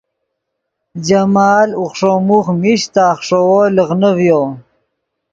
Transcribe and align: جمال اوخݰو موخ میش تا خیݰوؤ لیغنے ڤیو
جمال 1.07 1.69
اوخݰو 1.79 2.13
موخ 2.27 2.47
میش 2.61 2.81
تا 2.93 3.05
خیݰوؤ 3.19 3.61
لیغنے 3.75 4.11
ڤیو 4.17 4.41